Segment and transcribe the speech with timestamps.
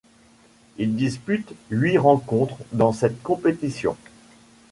[0.79, 3.95] Il dispute huit rencontres dans cette compétition.